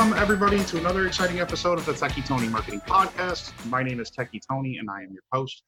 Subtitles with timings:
[0.00, 3.52] Welcome, everybody, to another exciting episode of the Techie Tony Marketing Podcast.
[3.66, 5.62] My name is Techie Tony, and I am your host.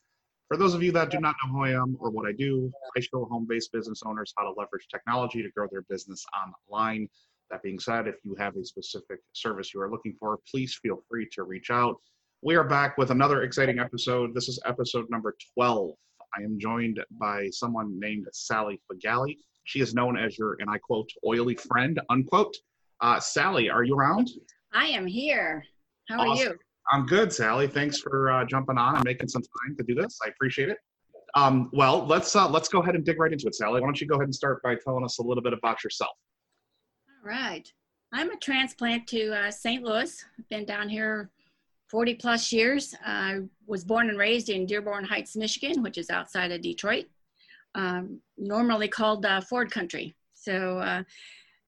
[0.48, 2.72] For those of you that do not know who I am or what I do,
[2.96, 7.10] I show home based business owners how to leverage technology to grow their business online.
[7.50, 11.04] That being said, if you have a specific service you are looking for, please feel
[11.10, 11.96] free to reach out.
[12.40, 14.34] We are back with another exciting episode.
[14.34, 15.90] This is episode number 12.
[16.38, 19.36] I am joined by someone named Sally Fagala.
[19.64, 22.56] She is known as your, and I quote, oily friend, unquote.
[23.02, 24.30] Uh, Sally, are you around?
[24.72, 25.64] I am here.
[26.08, 26.56] How are you?
[26.92, 27.66] I'm good, Sally.
[27.66, 30.18] Thanks for uh, jumping on and making some time to do this.
[30.24, 30.78] I appreciate it.
[31.34, 33.80] Um, well, let's uh, let's go ahead and dig right into it, Sally.
[33.80, 36.12] Why don't you go ahead and start by telling us a little bit about yourself?
[37.08, 37.68] All right.
[38.12, 39.82] I'm a transplant to uh, St.
[39.82, 40.24] Louis.
[40.38, 41.30] I've been down here
[41.90, 42.94] 40 plus years.
[43.04, 47.06] I was born and raised in Dearborn Heights, Michigan, which is outside of Detroit,
[47.74, 50.14] um, normally called uh, Ford Country.
[50.34, 51.02] So uh,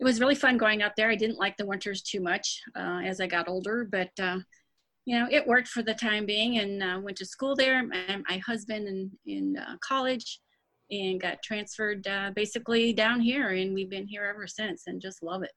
[0.01, 1.11] it was really fun going out there.
[1.11, 4.39] I didn't like the winters too much uh, as I got older, but uh,
[5.05, 7.83] you know, it worked for the time being and uh, went to school there.
[7.87, 10.41] My, my husband in, in uh, college
[10.91, 13.51] and got transferred uh, basically down here.
[13.51, 15.53] And we've been here ever since and just love it.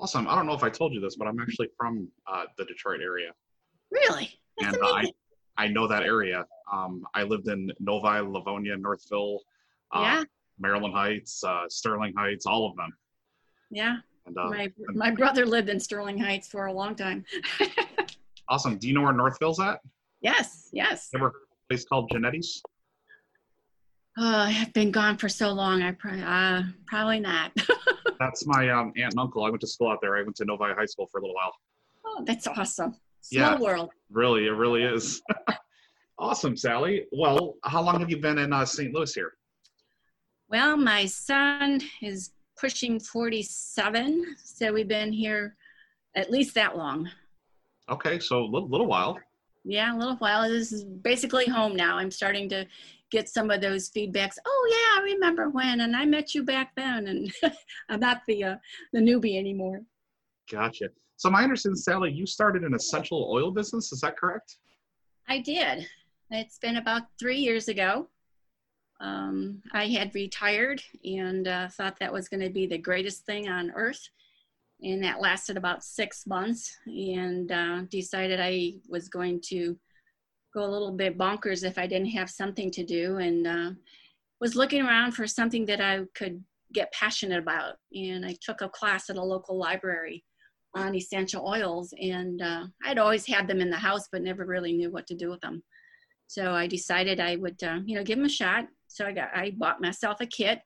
[0.00, 0.28] Awesome.
[0.28, 3.00] I don't know if I told you this, but I'm actually from uh, the Detroit
[3.02, 3.32] area,
[3.90, 4.30] Really?
[4.60, 5.12] That's and I.
[5.56, 6.46] I know that area.
[6.72, 9.40] Um, I lived in Novi, Livonia, Northville,
[9.92, 10.24] uh, yeah.
[10.60, 12.92] Maryland Heights, uh, Sterling Heights, all of them.
[13.70, 13.96] Yeah.
[14.26, 17.24] And uh, my, my brother lived in Sterling Heights for a long time.
[18.48, 18.78] awesome.
[18.78, 19.80] Do you know where Northville's at?
[20.20, 20.68] yes.
[20.72, 21.10] Yes.
[21.14, 21.32] Ever a
[21.68, 22.62] place called Genetti's?
[24.20, 25.82] Oh, I've been gone for so long.
[25.82, 27.52] I probably, uh, probably not.
[28.18, 29.44] That's my um, aunt and uncle.
[29.44, 30.16] I went to school out there.
[30.16, 31.52] I went to Novi High School for a little while.
[32.04, 32.96] oh, that's awesome.
[33.30, 33.56] Yeah.
[33.58, 33.90] World.
[34.10, 35.22] Really, it really is.
[36.18, 37.06] awesome, Sally.
[37.12, 38.92] Well, how long have you been in uh, St.
[38.92, 39.34] Louis here?
[40.48, 44.36] Well, my son is pushing 47.
[44.42, 45.56] So we've been here
[46.16, 47.10] at least that long.
[47.88, 49.18] Okay, so a little, little while.
[49.64, 50.48] Yeah, a little while.
[50.48, 51.96] This is basically home now.
[51.96, 52.66] I'm starting to
[53.10, 54.36] get some of those feedbacks.
[54.44, 57.32] Oh yeah, I remember when, and I met you back then, and
[57.88, 58.56] I'm not the uh,
[58.92, 59.80] the newbie anymore.
[60.50, 60.88] Gotcha.
[61.16, 63.92] So my understanding, Sally, you started an essential oil business.
[63.92, 64.56] Is that correct?
[65.28, 65.86] I did.
[66.30, 68.08] It's been about three years ago.
[69.00, 73.48] Um, I had retired and uh, thought that was going to be the greatest thing
[73.48, 74.00] on earth.
[74.82, 79.76] And that lasted about six months and uh, decided I was going to
[80.54, 83.70] go a little bit bonkers if I didn't have something to do and uh,
[84.40, 86.42] was looking around for something that I could
[86.72, 87.74] get passionate about.
[87.92, 90.24] And I took a class at a local library
[90.74, 94.72] on essential oils and uh, I'd always had them in the house but never really
[94.72, 95.62] knew what to do with them.
[96.28, 98.66] So I decided I would, uh, you know, give them a shot.
[98.86, 100.60] So I got, I bought myself a kit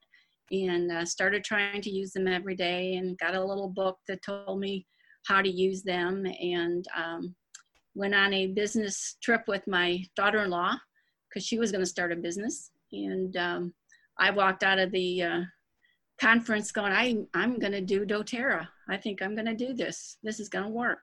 [0.51, 4.21] and uh, started trying to use them every day and got a little book that
[4.23, 4.85] told me
[5.25, 7.33] how to use them and um,
[7.95, 10.75] went on a business trip with my daughter-in-law
[11.29, 13.73] because she was going to start a business and um,
[14.19, 15.41] I walked out of the uh,
[16.21, 18.67] conference going, I, I'm going to do doTERRA.
[18.89, 20.17] I think I'm going to do this.
[20.23, 21.01] This is going to work.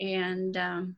[0.00, 0.96] And um,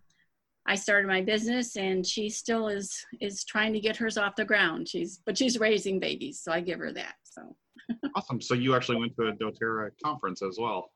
[0.67, 4.45] I started my business and she still is, is trying to get hers off the
[4.45, 4.89] ground.
[4.89, 6.41] She's, but she's raising babies.
[6.43, 7.15] So I give her that.
[7.23, 7.57] So
[8.17, 8.41] Awesome.
[8.41, 10.91] So you actually went to a doTERRA conference as well.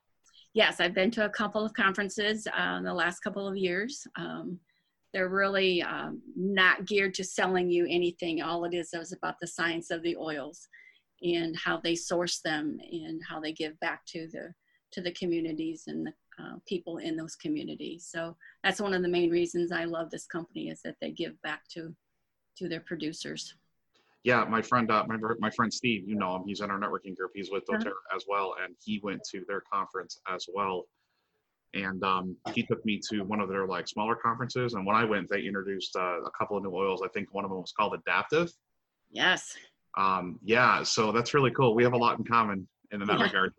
[0.55, 4.07] yes, I've been to a couple of conferences uh, in the last couple of years.
[4.17, 4.59] Um,
[5.13, 8.43] they're really um, not geared to selling you anything.
[8.43, 10.69] All it is is about the science of the oils
[11.23, 14.53] and how they source them and how they give back to the
[14.93, 18.09] to the communities and the uh, people in those communities.
[18.11, 21.41] So that's one of the main reasons I love this company is that they give
[21.43, 21.95] back to
[22.57, 23.55] to their producers.
[24.23, 26.43] Yeah, my friend, uh, my, my friend Steve, you know him.
[26.47, 27.31] He's in our networking group.
[27.35, 27.79] He's with Uh-huh.
[27.79, 30.87] doTERRA as well, and he went to their conference as well.
[31.73, 34.75] And um, he took me to one of their like smaller conferences.
[34.75, 37.01] And when I went, they introduced uh, a couple of new oils.
[37.03, 38.53] I think one of them was called Adaptiv.
[39.11, 39.57] Yes.
[39.97, 41.75] Um, yeah, so that's really cool.
[41.75, 43.25] We have a lot in common in that Yeah.
[43.25, 43.55] regard.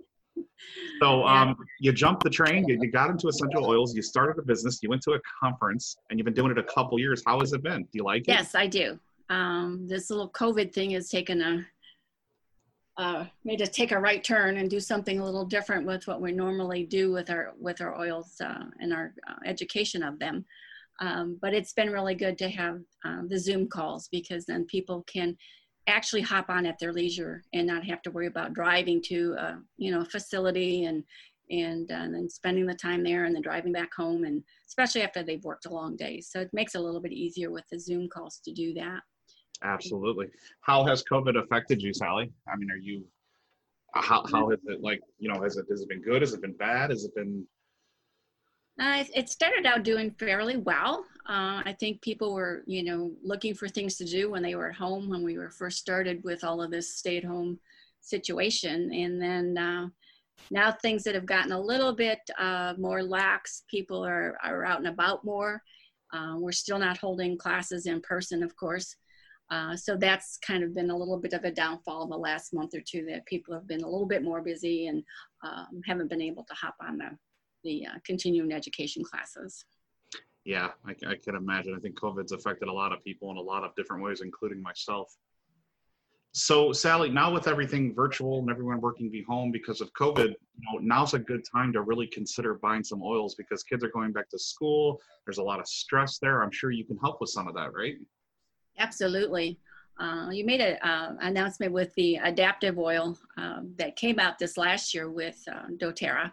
[1.02, 1.42] So Yeah.
[1.42, 4.80] um, you jumped the train, you, you got into essential oils, you started a business,
[4.84, 7.24] you went to a conference, and you've been doing it a couple years.
[7.26, 7.84] How has it been?
[7.84, 8.28] Do you like it?
[8.28, 9.00] Yes, I do.
[9.30, 11.66] Um, this little COVID thing has taken a
[12.98, 16.22] uh, made us take a right turn and do something a little different with what
[16.22, 20.46] we normally do with our with our oils uh, and our uh, education of them.
[21.00, 25.04] Um, but it's been really good to have um, the Zoom calls because then people
[25.08, 25.36] can
[25.88, 29.56] actually hop on at their leisure and not have to worry about driving to uh,
[29.78, 31.04] you know a facility and
[31.50, 35.02] and, uh, and then spending the time there and then driving back home and especially
[35.02, 36.22] after they've worked a long day.
[36.22, 39.02] So it makes it a little bit easier with the Zoom calls to do that.
[39.62, 40.28] Absolutely.
[40.62, 42.32] How has COVID affected you, Sally?
[42.48, 43.04] I mean, are you,
[43.94, 46.22] how, how has it like, you know, has it, has it been good?
[46.22, 46.90] Has it been bad?
[46.90, 47.46] Has it been,
[48.80, 51.04] Uh, it started out doing fairly well.
[51.28, 54.70] Uh, I think people were, you know, looking for things to do when they were
[54.70, 57.60] at home when we were first started with all of this stay-at-home
[58.02, 59.88] situation, and then uh,
[60.50, 63.64] now things that have gotten a little bit uh, more lax.
[63.70, 65.62] People are are out and about more.
[66.12, 68.96] Uh, we're still not holding classes in person, of course.
[69.52, 72.74] Uh, so that's kind of been a little bit of a downfall the last month
[72.74, 75.04] or two that people have been a little bit more busy and
[75.44, 77.10] um, haven't been able to hop on the,
[77.64, 79.66] the uh, continuing education classes.
[80.44, 81.76] Yeah, I, I, can imagine.
[81.76, 84.62] I think COVID's affected a lot of people in a lot of different ways, including
[84.62, 85.16] myself.
[86.34, 90.34] So, Sally, now with everything virtual and everyone working from home because of COVID, you
[90.64, 94.14] know, now's a good time to really consider buying some oils because kids are going
[94.14, 95.00] back to school.
[95.26, 96.42] There's a lot of stress there.
[96.42, 97.96] I'm sure you can help with some of that, right?
[98.80, 99.60] Absolutely.
[100.00, 104.58] Uh, you made an uh, announcement with the Adaptiv oil um, that came out this
[104.58, 106.32] last year with uh, doTERRA.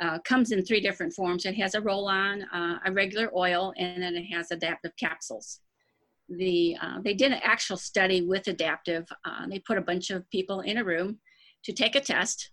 [0.00, 1.44] Uh, comes in three different forms.
[1.44, 5.60] It has a roll-on, uh, a regular oil, and then it has Adaptiv capsules.
[6.28, 9.06] The, uh, they did an actual study with Adaptiv.
[9.48, 11.18] they put a bunch of people in a room
[11.64, 12.50] to take a test,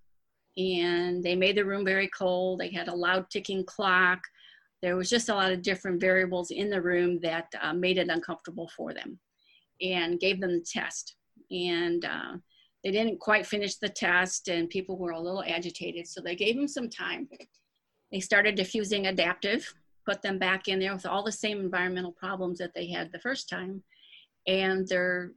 [0.58, 2.60] and they made the room very cold.
[2.60, 4.20] They had a loud ticking clock
[4.82, 8.10] there was just a lot of different variables in the room that uh, made it
[8.10, 9.20] uncomfortable for them
[9.82, 11.16] and gave them the test.
[11.50, 12.38] And uh,
[12.88, 16.08] they didn't quite finish the test and people were a little agitated.
[16.08, 17.28] So they gave them some time.
[18.14, 19.66] They started diffusing Adaptiv,
[20.06, 23.20] put them back in there with all the same environmental problems that they had the
[23.20, 23.84] first time.
[24.48, 25.34] And their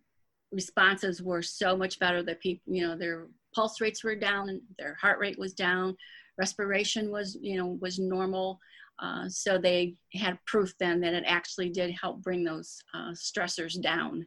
[0.53, 4.95] responses were so much better that people, you know, their pulse rates were down, their
[4.95, 5.97] heart rate was down,
[6.39, 8.61] respiration was, you know, was normal.
[9.01, 13.83] Uh, so they had proof then that it actually did help bring those uh, stressors
[13.83, 14.25] down.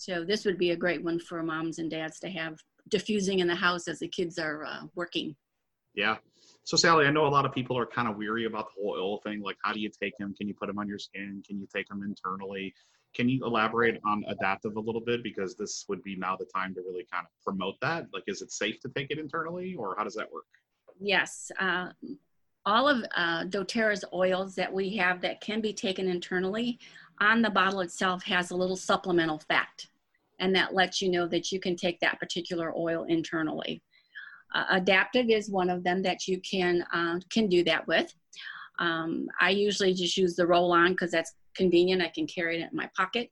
[0.00, 2.58] So this would be a great one for moms and dads to have
[2.88, 5.36] diffusing in the house as the kids are uh, working.
[5.94, 6.16] Yeah.
[6.64, 8.94] So Sally, I know a lot of people are kind of weary about the whole
[8.94, 9.42] oil thing.
[9.42, 10.34] Like, how do you take them?
[10.34, 11.42] Can you put them on your skin?
[11.46, 12.72] Can you take them internally?
[13.14, 15.22] Can you elaborate on Adaptiv a little bit?
[15.22, 18.06] Because this would be now the time to really kind of promote that.
[18.10, 20.46] Like, is it safe to take it internally or how does that work?
[20.98, 21.52] Yes.
[21.60, 21.88] Uh,
[22.64, 26.78] all of uh, doTERRA's oils that we have that can be taken internally
[27.20, 29.88] on the bottle itself has a little supplemental fact
[30.38, 33.82] and that lets you know that you can take that particular oil internally.
[34.54, 38.12] Uh, Adaptiv is one of them that you can uh, can do that with.
[38.78, 42.02] Um, I usually just use the roll-on because that's convenient.
[42.02, 43.30] I can carry it in my pocket.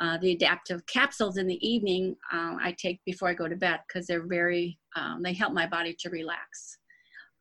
[0.00, 3.80] Uh, the Adaptiv capsules in the evening uh, I take before I go to bed
[3.86, 6.78] because they're very um, they help my body to relax.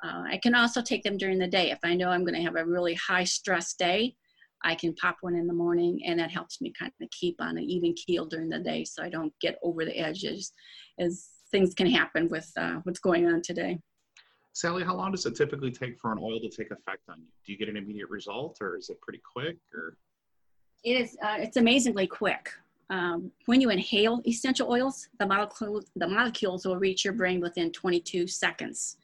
[0.03, 1.71] Uh, I can also take them during the day.
[1.71, 4.15] If I know I'm going to have a really high stress day,
[4.63, 7.57] I can pop one in the morning and that helps me kind of keep on
[7.57, 10.51] an even keel during the day so I don't get over the edges
[10.99, 13.79] as things can happen with uh, what's going on today.
[14.53, 17.27] Sally, how long does it typically take for an oil to take effect on you?
[17.45, 19.97] Do you get an immediate result or is it pretty quick or?
[20.83, 22.51] It is, uh, it's amazingly quick.
[22.89, 27.71] Um, when you inhale essential oils, the, molecule, the molecules will reach your brain within
[27.71, 28.97] 22 seconds.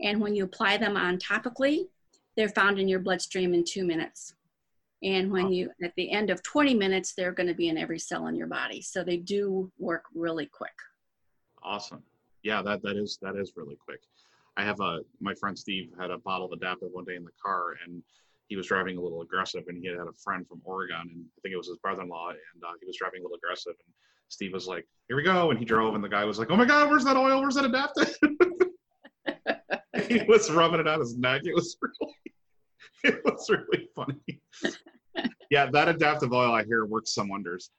[0.00, 1.88] And when you apply them on topically,
[2.36, 4.34] they're found in your bloodstream in two minutes.
[5.04, 7.98] And when you, at the end of 20 minutes, they're going to be in every
[7.98, 8.80] cell in your body.
[8.80, 10.72] So they do work really quick.
[11.62, 12.02] Awesome.
[12.42, 14.00] Yeah, that, that is, that is really quick.
[14.56, 17.30] I have a, my friend Steve had a bottle of Adaptiv one day in the
[17.42, 18.02] car and
[18.48, 21.24] he was driving a little aggressive and he had, had a friend from Oregon and
[21.36, 23.94] I think it was his brother-in-law and uh, he was driving a little aggressive and
[24.28, 25.50] Steve was like, here we go.
[25.50, 27.42] And he drove and the guy was like, oh my God, where's that oil?
[27.42, 28.14] Where's that Adaptiv?
[30.08, 31.42] he was rubbing it on his neck.
[31.44, 32.34] It was really,
[33.04, 34.40] it was really funny.
[35.54, 37.70] Yeah, that Adaptiv oil I hear works some wonders.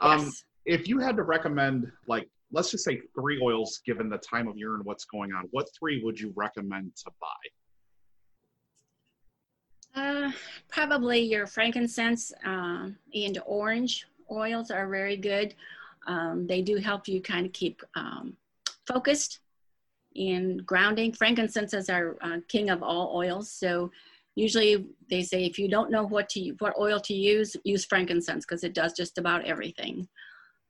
[0.00, 0.44] Um, yes.
[0.64, 4.56] If you had to recommend, like, let's just say three oils, given the time of
[4.56, 7.10] year and what's going on, what three would you recommend to
[9.94, 10.00] buy?
[10.00, 10.32] Uh,
[10.70, 15.54] probably your frankincense uh, and orange oils are very good.
[16.06, 18.34] Um, they do help you kind of keep um,
[18.86, 19.40] focused
[20.16, 21.12] and grounding.
[21.12, 23.50] Frankincense is our uh, king of all oils.
[23.50, 23.90] So
[24.34, 28.44] usually they say if you don't know what to what oil to use, use frankincense
[28.44, 30.08] because it does just about everything.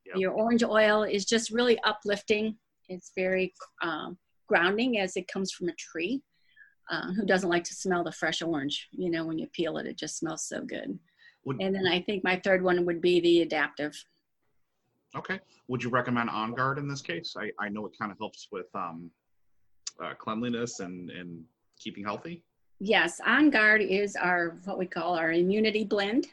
[0.06, 0.16] Yep.
[0.16, 2.56] Your orange oil is just really uplifting.
[2.88, 6.22] It's very um, grounding as it comes from a tree.
[6.90, 8.88] Uh, who doesn't like to smell the fresh orange?
[8.92, 10.98] You know, when you peel it, it just smells so good.
[11.46, 13.96] Would, and then I think my third one would be the Adaptiv.
[15.16, 15.40] Okay.
[15.68, 17.36] Would you recommend On Guard in this case?
[17.38, 19.10] I, I know it kind of helps with um,
[20.02, 21.42] uh, cleanliness and, and
[21.78, 22.42] keeping healthy?
[22.80, 26.26] Yes, On Guard is our what we call our immunity blend.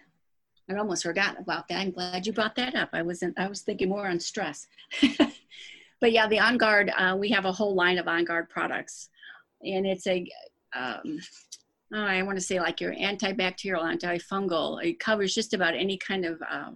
[0.69, 1.79] I almost forgot about that.
[1.79, 2.89] I'm glad you brought that up.
[2.93, 3.37] I wasn't.
[3.37, 4.67] I was thinking more on stress.
[5.99, 6.91] but yeah, the On Guard.
[6.97, 9.09] Uh, we have a whole line of On Guard products,
[9.61, 10.27] and it's a
[10.73, 11.19] um,
[11.93, 14.83] oh, I want to say like your antibacterial, antifungal.
[14.83, 16.71] It covers just about any kind of uh,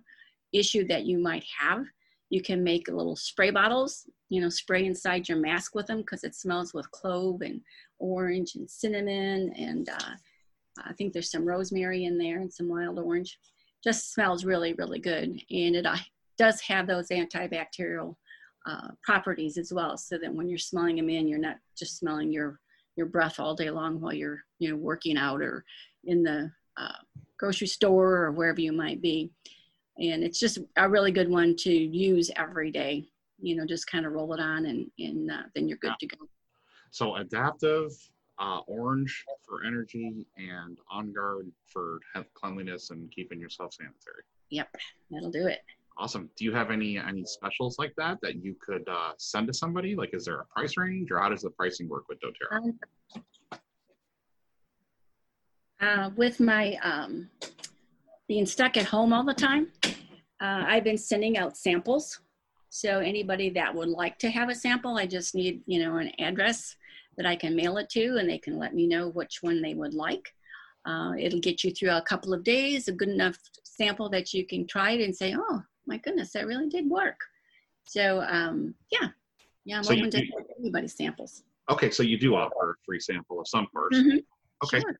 [0.53, 1.85] issue that you might have.
[2.35, 6.25] You can make little spray bottles, you know, spray inside your mask with them because
[6.25, 7.61] it smells with clove and
[7.97, 9.53] orange and cinnamon.
[9.57, 10.15] And uh,
[10.83, 13.39] I think there's some rosemary in there and some wild orange.
[13.85, 15.29] Just smells really, really good.
[15.49, 15.95] And it uh,
[16.37, 18.17] does have those antibacterial
[18.65, 19.97] uh, properties as well.
[19.97, 22.59] So that when you're smelling them in, you're not just smelling your,
[22.97, 25.63] your breath all day long while you're, you know, working out or
[26.03, 26.99] in the uh,
[27.39, 29.31] grocery store or wherever you might be
[29.97, 33.07] and it's just a really good one to use every day
[33.39, 36.07] you know just kind of roll it on and and uh, then you're good yeah.
[36.07, 36.25] to go.
[36.91, 37.91] So Adaptiv
[38.39, 41.99] uh, orange for energy and on guard for
[42.33, 44.23] cleanliness and keeping yourself sanitary.
[44.49, 44.69] Yep
[45.11, 45.61] that'll do it.
[45.97, 46.29] Awesome.
[46.35, 49.95] Do you have any any specials like that that you could uh, send to somebody?
[49.95, 52.57] Like is there a price range or how does the pricing work with doterra?
[52.57, 52.79] Um,
[55.81, 57.29] uh, with my um,
[58.27, 59.91] being stuck at home all the time, uh,
[60.67, 62.19] I've been sending out samples.
[62.69, 66.11] So anybody that would like to have a sample, I just need, you know, an
[66.19, 66.75] address
[67.17, 69.73] that I can mail it to and they can let me know which one they
[69.73, 70.33] would like.
[70.85, 74.45] Uh, it'll get you through a couple of days, a good enough sample that you
[74.45, 77.19] can try it and say, oh my goodness, that really did work.
[77.85, 79.09] So um, yeah,
[79.63, 80.25] yeah, I'm so open you, to
[80.59, 81.43] anybody's samples.
[81.69, 83.97] Okay, so you do offer a free sample of some parts.
[83.97, 84.17] Mm-hmm.
[84.63, 84.81] Okay.
[84.81, 84.99] Sure.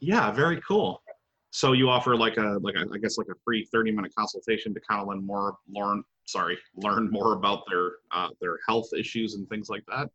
[0.00, 1.02] Yeah, very cool.
[1.50, 4.72] So you offer like a like a, I guess like a free 30 minute consultation
[4.74, 9.34] to kind of learn more learn sorry learn more about their uh, their health issues
[9.34, 10.08] and things like that.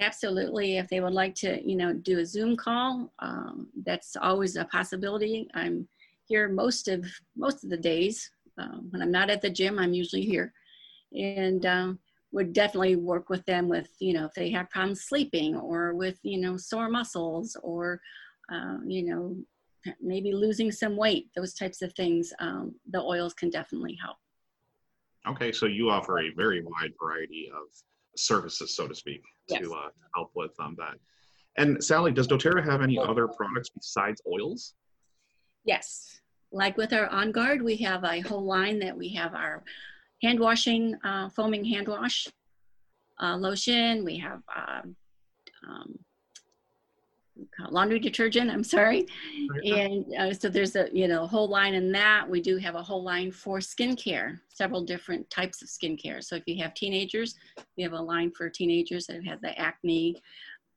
[0.00, 0.78] Absolutely.
[0.78, 4.64] If they would like to, you know, do a Zoom call, um, that's always a
[4.64, 5.46] possibility.
[5.54, 5.86] I'm
[6.26, 7.06] here most of
[7.36, 8.30] most of the days.
[8.58, 10.52] Uh, when I'm not at the gym, I'm usually here,
[11.12, 11.98] and um,
[12.32, 16.18] would definitely work with them with, you know, if they have problems sleeping or with,
[16.22, 18.00] you know, sore muscles or,
[18.52, 19.36] uh, you know,
[20.00, 24.16] maybe losing some weight, those types of things, um, the oils can definitely help.
[25.28, 27.68] Okay, so you offer a very wide variety of
[28.16, 29.60] services, so to speak, yes.
[29.60, 30.94] to uh, help with um, that.
[31.58, 34.74] And Sally, does doTERRA have any other products besides oils?
[35.64, 36.20] Yes.
[36.52, 39.62] Like with our On Guard, we have a whole line that we have our
[40.22, 42.26] hand washing, uh, foaming hand wash
[43.22, 44.04] uh, lotion.
[44.04, 44.96] We have um,
[45.68, 45.98] um
[47.70, 49.06] laundry detergent, I'm sorry.
[49.64, 52.28] And uh, so there's a, you know, whole line in that.
[52.28, 56.22] We do have a whole line for skincare, several different types of skincare.
[56.22, 57.34] So if you have teenagers,
[57.76, 60.20] we have a line for teenagers that have had the acne,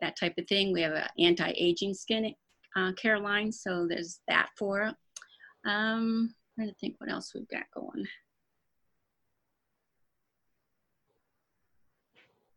[0.02, 0.74] that type of thing.
[0.74, 2.34] We have an anti-aging skin
[2.76, 3.52] uh, care line.
[3.52, 4.94] So there's that for.
[5.66, 8.06] Um, I'm trying to think what else we've got going.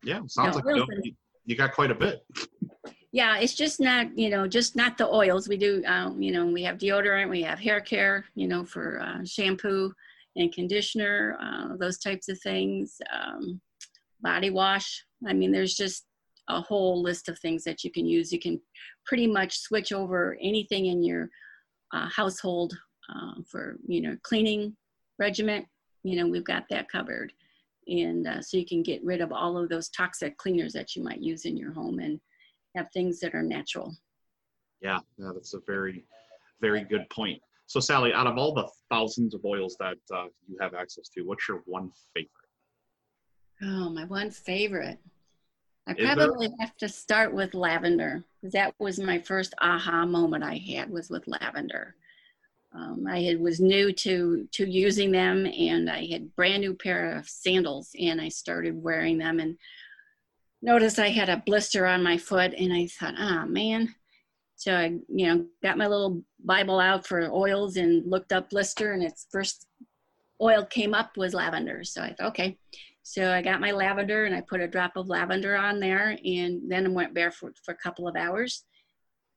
[0.02, 1.12] Yeah, sounds no, like you,
[1.46, 2.24] you got quite a bit
[3.16, 5.48] yeah, it's just not, you know, just not the oils.
[5.48, 9.00] We do, um, you know, we have deodorant, we have hair care, you know, for
[9.00, 9.90] uh, shampoo
[10.36, 13.58] and conditioner, uh, those types of things, um,
[14.20, 15.02] body wash.
[15.26, 16.04] I mean, there's just
[16.50, 18.30] a whole list of things that you can use.
[18.30, 18.60] You can
[19.06, 21.30] pretty much switch over anything in your
[21.94, 22.76] uh, household
[23.08, 24.76] uh, for, you know, cleaning
[25.18, 25.64] regiment.
[26.02, 27.32] You know, we've got that covered.
[27.88, 31.02] And uh, so you can get rid of all of those toxic cleaners that you
[31.02, 32.20] might use in your home and
[32.76, 33.96] have things that are natural.
[34.80, 36.04] Yeah, yeah, that's a very,
[36.60, 37.40] very good point.
[37.66, 41.22] So, Sally, out of all the thousands of oils that uh, you have access to,
[41.22, 42.30] what's your one favorite?
[43.62, 44.98] Oh, my one favorite.
[45.88, 46.56] I Is probably there?
[46.60, 51.26] have to start with lavender that was my first aha moment I had was with
[51.26, 51.94] lavender.
[52.74, 57.16] Um, I had, was new to to using them, and I had brand new pair
[57.16, 59.56] of sandals, and I started wearing them, and
[60.62, 63.94] noticed I had a blister on my foot and I thought, oh man.
[64.56, 68.92] So I, you know, got my little Bible out for oils and looked up blister
[68.92, 69.66] and its first
[70.40, 71.84] oil came up was lavender.
[71.84, 72.58] So I thought, okay.
[73.02, 76.62] So I got my lavender and I put a drop of lavender on there and
[76.68, 78.64] then I went barefoot for a couple of hours.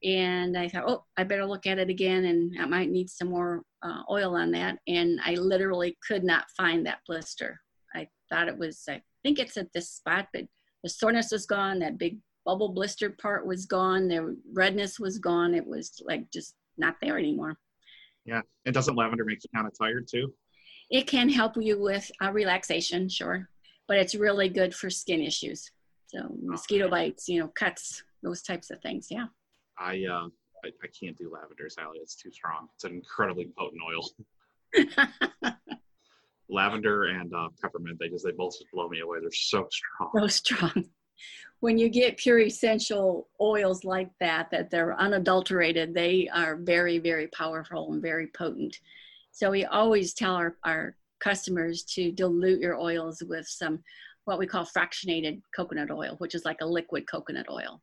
[0.03, 3.29] And I thought, oh, I better look at it again and I might need some
[3.29, 4.79] more uh, oil on that.
[4.87, 7.59] And I literally could not find that blister.
[7.93, 10.45] I thought it was, I think it's at this spot, but
[10.83, 11.79] the soreness was gone.
[11.79, 14.07] That big bubble blister part was gone.
[14.07, 15.53] The redness was gone.
[15.53, 17.57] It was like just not there anymore.
[18.25, 18.41] Yeah.
[18.65, 20.33] And doesn't lavender make you kind of tired too?
[20.89, 23.49] It can help you with uh, relaxation, sure.
[23.87, 25.71] But it's really good for skin issues.
[26.07, 29.07] So mosquito bites, you know, cuts, those types of things.
[29.09, 29.25] Yeah.
[29.77, 30.27] I, uh,
[30.65, 31.99] I, I can't do lavender, Sally.
[31.99, 32.67] It's too strong.
[32.75, 34.09] It's an incredibly potent oil.
[36.59, 37.97] lavender and uh, peppermint.
[37.99, 39.19] They just they both just blow me away.
[39.21, 40.11] They're so strong.
[40.15, 40.85] So strong.
[41.59, 47.27] when you get pure essential oils like that, that they're unadulterated, they are very, very
[47.27, 48.77] powerful and very potent.
[49.31, 53.79] So we always tell our, our customers to dilute your oils with some
[54.25, 57.81] what we call fractionated coconut oil, which is like a liquid coconut oil.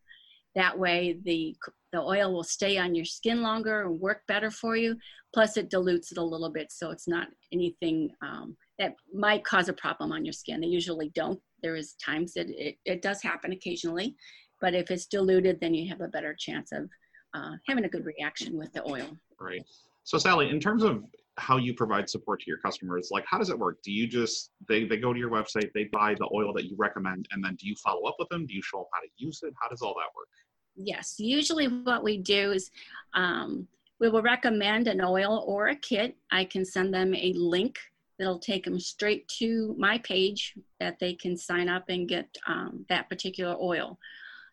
[0.55, 1.55] That way the,
[1.93, 4.97] the oil will stay on your skin longer and work better for you.
[5.35, 9.69] Plus it dilutes it a little bit so it's not anything um, that might cause
[9.69, 10.61] a problem on your skin.
[10.61, 11.41] They usually don't.
[11.63, 14.17] There is times that it, it does happen occasionally,
[14.61, 16.89] but if it's diluted, then you have a better chance of
[17.35, 19.09] uh, having a good reaction with the oil.
[19.41, 19.63] Right.
[20.05, 21.05] So Sally, in terms of
[21.39, 23.83] how you provide support to your customers, like how does it work?
[23.83, 26.77] Do you just they they go to your website, they buy the oil that you
[26.79, 28.47] recommend, and then do you follow up with them?
[28.47, 29.53] Do you show them how to use it?
[29.61, 30.29] How does all that work?
[30.77, 32.71] Yes, usually what we do is
[33.15, 33.67] um,
[33.99, 36.17] we will recommend an oil or a kit.
[36.31, 37.79] I can send them a link
[38.19, 42.85] that'll take them straight to my page that they can sign up and get um,
[42.89, 43.99] that particular oil.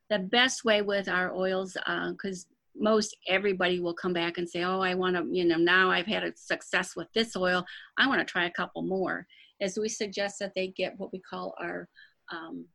[0.09, 1.77] The best way with our oils,
[2.11, 5.57] because uh, most everybody will come back and say, oh, I want to, you know,
[5.57, 7.65] now I've had a success with this oil.
[7.97, 9.25] I want to try a couple more.
[9.61, 11.87] As we suggest that they get what we call our
[12.31, 12.65] um,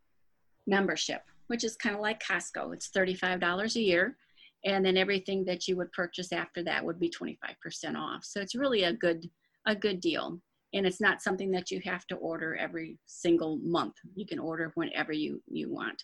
[0.67, 2.73] membership, which is kind of like Costco.
[2.75, 4.17] It's $35 a year.
[4.65, 8.25] And then everything that you would purchase after that would be 25% off.
[8.25, 9.29] So it's really a good,
[9.67, 10.41] a good deal
[10.75, 13.95] and it's not something that you have to order every single month.
[14.15, 16.03] You can order whenever you, you want.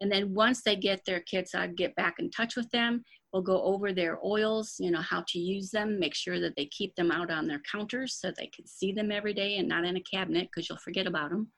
[0.00, 3.04] And then once they get their kits, I'd get back in touch with them.
[3.32, 6.66] We'll go over their oils, you know, how to use them, make sure that they
[6.66, 9.84] keep them out on their counters so they can see them every day and not
[9.84, 11.48] in a cabinet because you'll forget about them.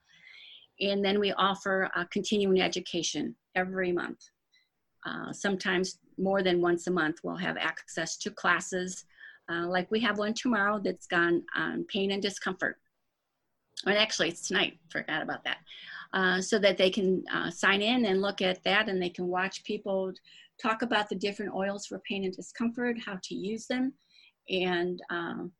[0.80, 4.20] And then we offer a continuing education every month.
[5.06, 9.04] Uh, sometimes more than once a month, we'll have access to classes
[9.50, 12.78] uh, like we have one tomorrow that's gone on pain and discomfort.
[13.86, 15.58] And actually, it's tonight, forgot about that.
[16.12, 19.26] Uh, so that they can uh, sign in and look at that and they can
[19.26, 20.12] watch people
[20.62, 23.92] talk about the different oils for pain and discomfort, how to use them.
[24.48, 25.52] And um,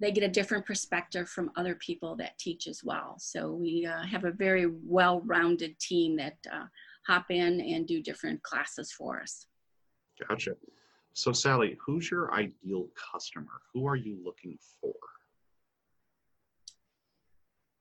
[0.00, 3.14] they get a different perspective from other people that teach as well.
[3.18, 6.64] So we uh, have a very well-rounded team that uh,
[7.06, 9.46] hop in and do different classes for us.
[10.28, 10.56] Gotcha.
[11.14, 13.60] So, Sally, who's your ideal customer?
[13.72, 14.94] Who are you looking for?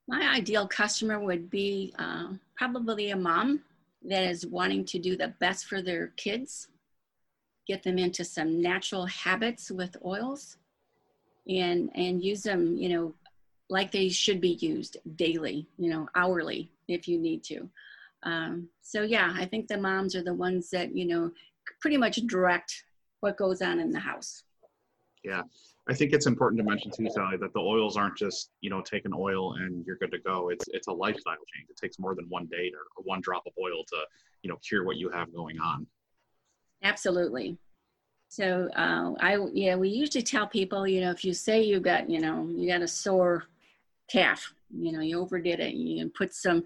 [0.07, 3.61] My ideal customer would be uh, probably a mom
[4.03, 6.67] that is wanting to do the best for their kids,
[7.67, 10.57] get them into some natural habits with oils,
[11.47, 13.15] and and use them, you know,
[13.69, 17.69] like they should be used daily, you know, hourly if you need to.
[18.23, 21.31] Um, so yeah, I think the moms are the ones that you know
[21.79, 22.83] pretty much direct
[23.21, 24.43] what goes on in the house.
[25.23, 25.43] Yeah.
[25.89, 28.81] I think it's important to mention too, Sally, that the oils aren't just, you know,
[28.81, 30.49] take an oil and you're good to go.
[30.49, 31.69] It's it's a lifestyle change.
[31.69, 33.97] It takes more than one day or, or one drop of oil to,
[34.43, 35.87] you know, cure what you have going on.
[36.83, 37.57] Absolutely.
[38.29, 42.09] So uh, I yeah, we usually tell people, you know, if you say you got,
[42.09, 43.45] you know, you got a sore
[44.09, 46.63] calf, you know, you overdid it, you can put some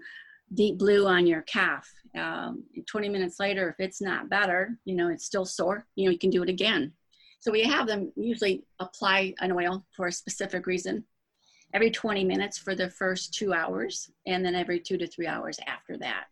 [0.54, 1.92] deep blue on your calf.
[2.16, 6.10] Um, 20 minutes later, if it's not better, you know, it's still sore, you know,
[6.10, 6.92] you can do it again.
[7.40, 11.04] So we have them usually apply an oil for a specific reason
[11.74, 15.58] every 20 minutes for the first two hours and then every two to three hours
[15.66, 16.24] after that.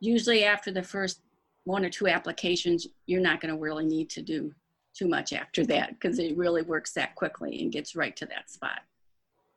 [0.00, 1.22] Usually after the first
[1.64, 4.52] one or two applications, you're not going to really need to do
[4.94, 8.50] too much after that because it really works that quickly and gets right to that
[8.50, 8.80] spot.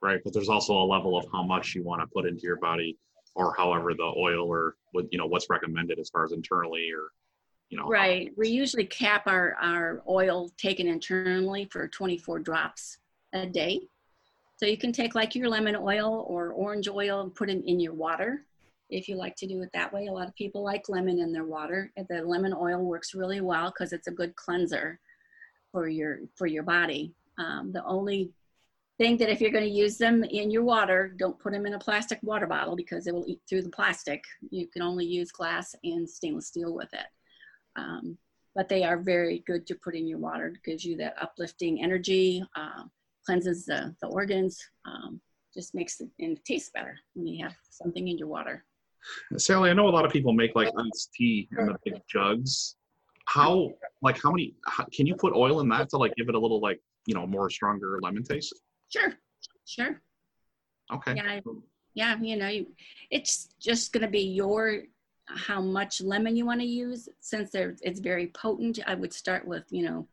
[0.02, 2.56] Right, but there's also a level of how much you want to put into your
[2.56, 2.98] body
[3.40, 7.12] or however the oil or what you know what's recommended as far as internally or
[7.70, 8.32] you know right.
[8.38, 12.98] We usually cap our our oil taken internally for 24 drops
[13.34, 13.82] a day.
[14.58, 17.80] So you can take like your lemon oil or orange oil and put it in
[17.80, 18.44] your water
[18.90, 20.08] if you like to do it that way.
[20.08, 21.92] A lot of people like lemon in their water.
[21.96, 25.00] The lemon oil works really well because it's a good cleanser
[25.72, 27.14] for your for your body.
[27.38, 28.32] Um, the only
[29.00, 31.74] think that if you're going to use them in your water, don't put them in
[31.74, 34.24] a plastic water bottle because it will eat through the plastic.
[34.52, 37.08] You can only use glass and stainless steel with it.
[37.78, 38.18] Um,
[38.56, 40.48] but they are very good to put in your water.
[40.48, 42.84] It gives you that uplifting energy, uh,
[43.26, 45.22] cleanses the, the organs, um,
[45.54, 48.66] just makes it and tastes better when you have something in your water.
[49.38, 52.76] Sally, I know a lot of people make like iced tea in the big jugs.
[53.28, 56.36] How, like, how many, how, can you put oil in that to like give it
[56.36, 58.60] a little like, you know, more stronger lemon taste?
[58.90, 59.14] Sure,
[59.66, 60.02] sure.
[60.92, 61.16] Okay.
[61.16, 61.40] Yeah,
[61.94, 62.18] yeah.
[62.20, 62.68] You know, you,
[63.12, 64.84] it's just going to be your
[65.26, 67.08] how much lemon you want to use.
[67.20, 70.08] Since there, it's very potent, I would start with you know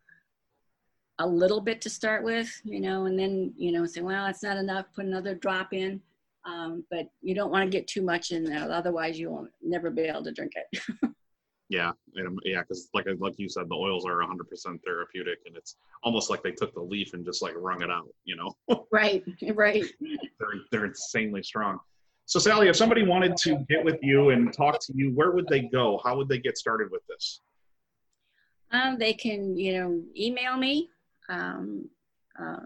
[1.19, 4.43] a little bit to start with, you know, and then you know say, well, it's
[4.43, 4.87] not enough.
[4.95, 6.01] Put another drop in.
[6.45, 9.91] Um, but you don't want to get too much in there, otherwise you will never
[9.91, 10.81] be able to drink it.
[11.69, 15.77] Yeah, and, yeah, because like like you said, the oils are 100% therapeutic, and it's
[16.05, 18.09] almost like they took the leaf and just like wrung it out.
[18.25, 19.85] You know, right, right.
[20.39, 21.81] they're they're insanely strong.
[22.27, 25.47] So Sally, if somebody wanted to get with you and talk to you, where would
[25.49, 26.01] they go?
[26.05, 27.41] How would they get started with this?
[28.73, 30.91] Um, they can, you know, email me,
[31.29, 31.89] um,
[32.37, 32.61] uh,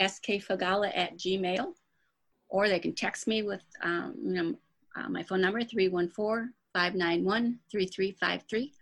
[0.00, 1.72] skfagala at gmail,
[2.50, 4.54] or they can text me with, um, you know,
[4.94, 8.72] uh, my phone number, 314 591 3353.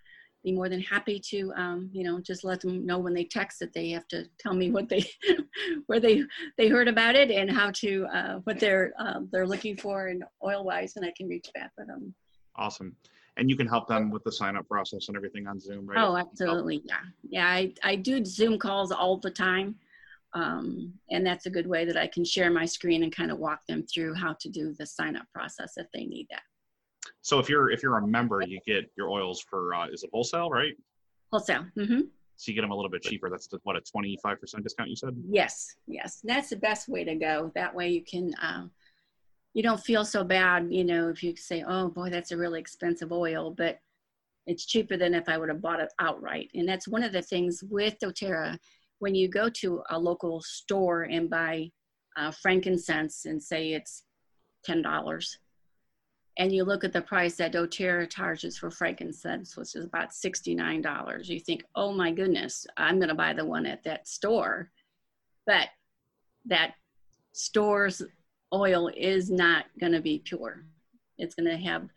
[0.43, 3.59] Be more than happy to, um, you know, just let them know when they text
[3.59, 5.05] that they have to tell me what they,
[5.87, 6.23] where they
[6.57, 10.25] they heard about it and how to, uh, what they're uh, they're looking for and
[10.43, 12.15] oil wise, and I can reach back with them.
[12.57, 12.97] Awesome.
[13.37, 15.99] And you can help them with the sign up process and everything on Zoom, right?
[15.99, 16.83] Oh, absolutely.
[16.85, 17.01] Yeah.
[17.29, 17.47] Yeah.
[17.47, 19.77] I, I do Zoom calls all the time.
[20.33, 23.39] Um, and that's a good way that I can share my screen and kind of
[23.39, 26.43] walk them through how to do the sign up process if they need that.
[27.23, 30.11] So if you're if you're a member, you get your oils for uh, is it
[30.13, 30.73] wholesale, right?
[31.31, 31.67] Wholesale.
[31.77, 32.01] Mm-hmm.
[32.37, 33.29] So you get them a little bit cheaper.
[33.29, 35.15] That's the, what a twenty five percent discount you said.
[35.29, 37.53] Yes, yes, that's the best way to go.
[37.55, 38.67] That way you can uh,
[39.53, 42.61] you don't feel so bad, you know, if you say, oh boy, that's a really
[42.61, 43.79] expensive oil, but
[44.47, 46.51] it's cheaper than if I would have bought it outright.
[46.55, 48.59] And that's one of the things with doTERRA.
[49.01, 51.71] When you go to a local store and buy
[52.17, 54.05] uh, frankincense and say it's
[54.65, 55.39] ten dollars
[56.39, 61.29] and you look at the price that doTERRA charges for frankincense, which is about $69,
[61.29, 64.71] you think, oh my goodness, I'm going to buy the one at that store.
[65.47, 65.69] But
[66.47, 66.75] that
[67.33, 68.03] store's
[68.55, 70.65] oil is not going to be pure.
[71.19, 71.89] It's going to have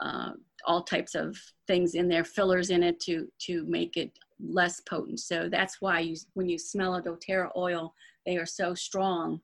[0.00, 0.32] uh,
[0.66, 5.20] all types of things in there, fillers in it to, to make it less potent.
[5.20, 7.94] So that's why you, when you smell a doTERRA oil,
[8.26, 9.40] they are so strong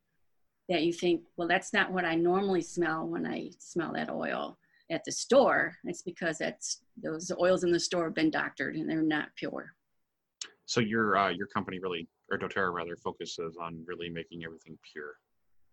[0.69, 4.59] that you think, well, that's not what I normally smell when I smell that oil
[4.91, 5.77] at the store.
[5.85, 9.75] It's because that's those oils in the store have been doctored and they're not pure.
[10.67, 15.17] So your uh, your company really, or DoTerra rather, focuses on really making everything pure.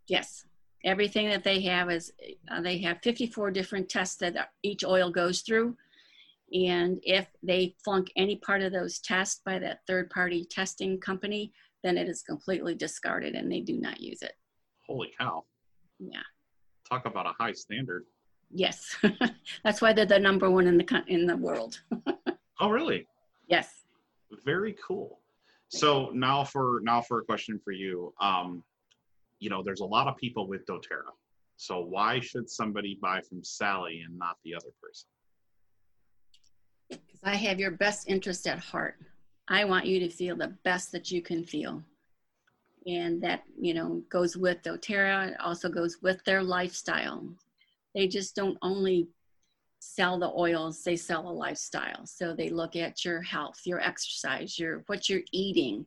[0.07, 0.45] Yes,
[0.83, 2.11] everything that they have is
[2.51, 5.77] uh, they have 54 different tests that each oil goes through,
[6.51, 11.53] and if they flunk any part of those tests by that third party testing company,
[11.83, 14.33] then it is completely discarded and they do not use it.
[14.89, 15.43] Holy cow.
[15.99, 16.23] Yeah.
[16.89, 18.05] Talk about a high standard.
[18.49, 18.97] Yes.
[19.63, 21.79] That's why they're the number one in the in the world.
[22.59, 23.05] oh, really?
[23.47, 23.83] Yes.
[24.43, 25.19] Very cool.
[25.67, 28.11] So now for now for a question for you.
[28.19, 28.63] Um,
[29.39, 31.13] you know, there's a lot of people with DoTerra.
[31.57, 35.07] So why should somebody buy from Sally and not the other person?
[36.89, 38.95] Because I have your best interest at heart.
[39.47, 41.83] I want you to feel the best that you can feel
[42.85, 47.27] and that you know goes with doterra it also goes with their lifestyle.
[47.95, 49.07] They just don't only
[49.79, 52.05] sell the oils they sell a lifestyle.
[52.05, 55.85] So they look at your health your exercise your what you're eating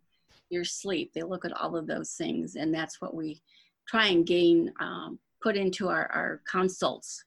[0.50, 1.12] your sleep.
[1.14, 3.40] They look at all of those things and that's what we
[3.88, 7.24] try and gain um, put into our, our consults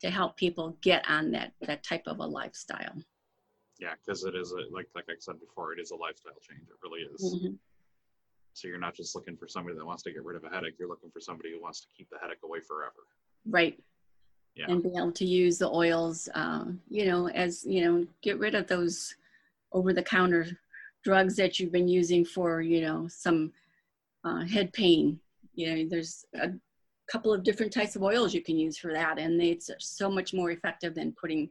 [0.00, 3.02] to help people get on that that type of a lifestyle.
[3.78, 6.68] Yeah because it is a, like like i said before it is a lifestyle change
[6.68, 7.34] it really is.
[7.34, 7.54] Mm-hmm.
[8.54, 10.74] So you're not just looking for somebody that wants to get rid of a headache.
[10.78, 13.06] You're looking for somebody who wants to keep the headache away forever.
[13.46, 13.78] Right.
[14.56, 14.66] Yeah.
[14.68, 18.56] And be able to use the oils, um, you know, as you know, get rid
[18.56, 19.14] of those
[19.72, 20.46] over-the-counter
[21.04, 23.52] drugs that you've been using for, you know, some
[24.24, 25.20] uh, head pain.
[25.54, 26.50] You know, there's a
[27.10, 30.34] couple of different types of oils you can use for that, and it's so much
[30.34, 31.50] more effective than putting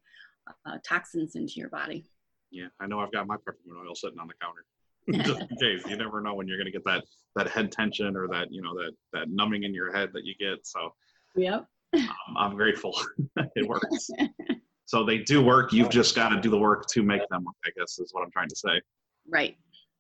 [0.65, 2.03] uh, toxins into your body.
[2.51, 4.65] Yeah, I know I've got my peppermint oil sitting on the counter.
[5.23, 5.85] just in case.
[5.87, 7.03] You never know when you're going to get that
[7.35, 10.33] that head tension or that you know that that numbing in your head that you
[10.39, 10.65] get.
[10.65, 10.93] So,
[11.35, 12.95] yep, um, I'm grateful
[13.55, 14.09] it works.
[14.85, 15.71] so they do work.
[15.71, 17.55] You've just got to do the work to make them work.
[17.65, 18.81] I guess is what I'm trying to say.
[19.29, 19.57] Right.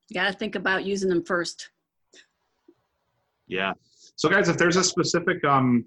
[0.09, 1.69] You got to think about using them first.
[3.47, 3.73] Yeah.
[4.15, 5.85] So, guys, if there's a specific um,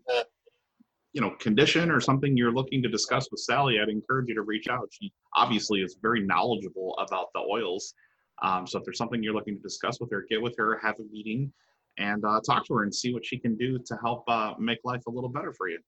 [1.13, 4.43] you know condition or something you're looking to discuss with Sally, I'd encourage you to
[4.43, 4.89] reach out.
[4.91, 7.95] She obviously is very knowledgeable about the oils.
[8.43, 10.99] Um, so if there's something you're looking to discuss with her, get with her, have
[10.99, 11.53] a meeting,
[11.99, 14.79] and uh, talk to her and see what she can do to help uh, make
[14.85, 15.79] life a little better for you.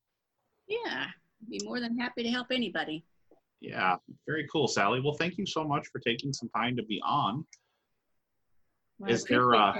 [0.69, 1.07] Yeah,
[1.49, 3.05] be more than happy to help anybody.
[3.61, 5.01] Yeah, very cool, Sally.
[5.01, 7.45] Well, thank you so much for taking some time to be on.
[8.99, 9.75] Well, is there uh,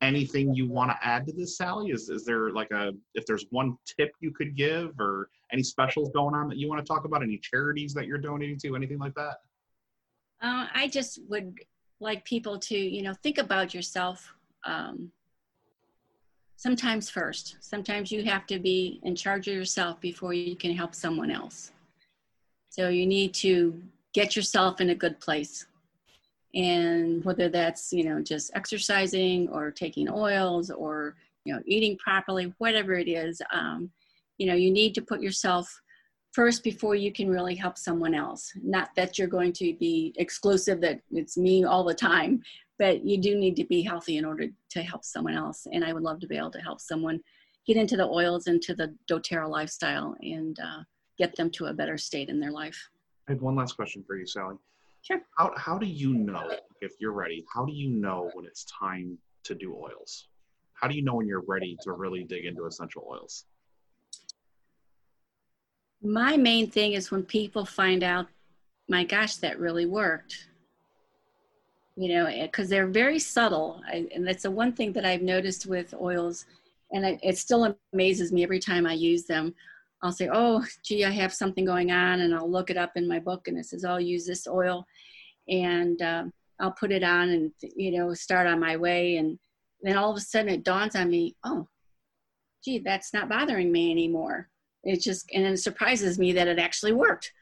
[0.00, 1.90] anything you want to add to this, Sally?
[1.90, 6.10] Is is there like a if there's one tip you could give or any specials
[6.14, 7.22] going on that you want to talk about?
[7.22, 8.74] Any charities that you're donating to?
[8.74, 9.36] Anything like that?
[10.42, 11.54] Uh, I just would
[12.02, 14.34] like people to, you know, think about yourself.
[14.64, 15.12] Um,
[16.56, 17.56] sometimes first.
[17.60, 21.72] Sometimes you have to be in charge of yourself before you can help someone else.
[22.70, 25.66] So you need to get yourself in a good place.
[26.54, 32.54] And whether that's, you know, just exercising or taking oils or, you know, eating properly,
[32.58, 33.90] whatever it is, um,
[34.38, 35.81] you know, you need to put yourself
[36.32, 38.52] first before you can really help someone else.
[38.62, 42.42] Not that you're going to be exclusive, that it's me all the time,
[42.78, 45.66] but you do need to be healthy in order to help someone else.
[45.72, 47.20] And I would love to be able to help someone
[47.66, 50.82] get into the oils, into the doTERRA lifestyle, and uh,
[51.18, 52.78] get them to a better state in their life.
[53.28, 54.56] I have one last question for you, Sally.
[55.02, 55.20] Sure.
[55.36, 59.18] How, how do you know, if you're ready, how do you know when it's time
[59.44, 60.28] to do oils?
[60.74, 63.44] How do you know when you're ready to really dig into essential oils?
[66.02, 68.26] My main thing is when people find out,
[68.88, 70.48] my gosh, that really worked.
[71.96, 73.82] You know, because they're very subtle.
[73.86, 76.46] I, and that's the one thing that I've noticed with oils,
[76.90, 79.54] and it still amazes me every time I use them.
[80.02, 83.06] I'll say, oh, gee, I have something going on, and I'll look it up in
[83.06, 84.86] my book, and it says, I'll use this oil,
[85.48, 89.16] and um, I'll put it on and, you know, start on my way.
[89.16, 89.38] And
[89.82, 91.68] then all of a sudden it dawns on me, oh,
[92.64, 94.48] gee, that's not bothering me anymore
[94.84, 97.32] it just and it surprises me that it actually worked.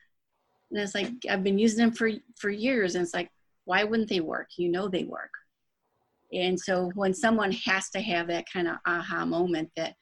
[0.70, 3.30] And it's like i've been using them for for years and it's like
[3.64, 4.48] why wouldn't they work?
[4.56, 5.30] You know they work.
[6.32, 9.94] And so when someone has to have that kind of aha moment that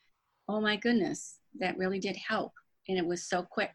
[0.47, 2.53] oh my goodness that really did help
[2.87, 3.73] and it was so quick.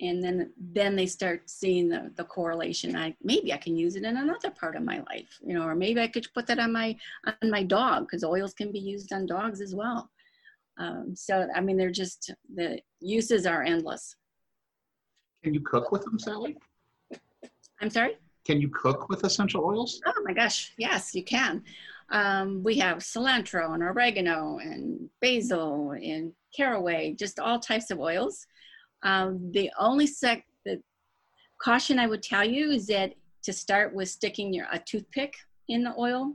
[0.00, 2.96] And then then they start seeing the, the correlation.
[2.96, 5.74] I maybe i can use it in another part of my life you know or
[5.74, 6.96] maybe i could put that on my
[7.26, 10.10] on my dog because oils can be used on dogs as well
[10.76, 14.16] um, so, I mean, they're just, the uses are endless.
[15.42, 16.56] Can you cook with them, Sally?
[17.80, 18.16] I'm sorry?
[18.44, 20.00] Can you cook with essential oils?
[20.06, 21.62] Oh my gosh, yes, you can.
[22.10, 28.46] Um, we have cilantro and oregano and basil and caraway, just all types of oils.
[29.02, 30.82] Um, the only sec, the
[31.58, 35.34] caution I would tell you is that to start with sticking your a toothpick
[35.68, 36.34] in the oil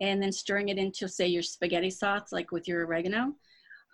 [0.00, 3.34] and then stirring it into say your spaghetti sauce like with your oregano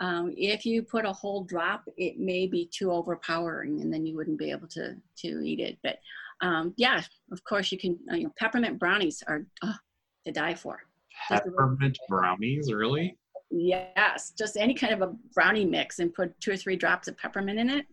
[0.01, 4.17] um, if you put a whole drop, it may be too overpowering, and then you
[4.17, 5.79] wouldn't be able to to eat it.
[5.83, 5.99] But
[6.41, 7.99] um, yeah, of course you can.
[8.11, 10.81] Uh, you know, peppermint brownies are to die for.
[11.29, 13.17] Peppermint brownies, really?
[13.51, 17.17] Yes, just any kind of a brownie mix and put two or three drops of
[17.17, 17.87] peppermint in it.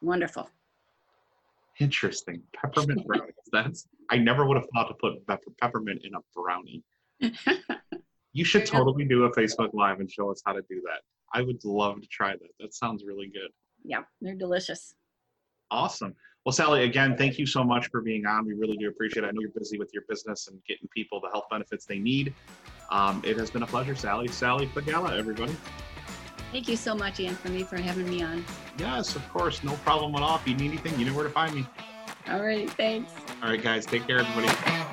[0.00, 0.48] Wonderful.
[1.80, 2.42] Interesting.
[2.54, 3.34] Peppermint brownies.
[3.50, 6.84] That's I never would have thought to put peppermint in a brownie.
[8.32, 11.00] you should totally do a Facebook Live and show us how to do that.
[11.34, 12.50] I would love to try that.
[12.60, 13.50] That sounds really good.
[13.84, 14.94] Yeah, they're delicious.
[15.70, 16.14] Awesome.
[16.44, 18.44] Well, Sally, again, thank you so much for being on.
[18.44, 19.28] We really do appreciate it.
[19.28, 22.34] I know you're busy with your business and getting people the health benefits they need.
[22.90, 24.28] Um, it has been a pleasure, Sally.
[24.28, 25.54] Sally Fagala, everybody.
[26.50, 28.44] Thank you so much, Ian, for me for having me on.
[28.78, 29.64] Yes, of course.
[29.64, 30.36] No problem at all.
[30.36, 31.66] If you need anything, you know where to find me.
[32.28, 32.68] All right.
[32.72, 33.12] Thanks.
[33.42, 33.86] All right, guys.
[33.86, 34.91] Take care, everybody.